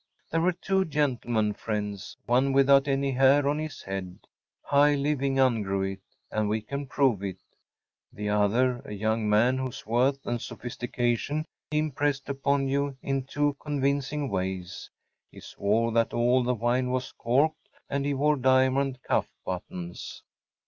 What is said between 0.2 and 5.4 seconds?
There were two “gentlemen friends‚ÄĚ‚ÄĒone without any hair on his head‚ÄĒhigh living